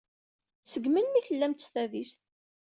[0.71, 2.21] Seg melmi ay tellamt s tadist?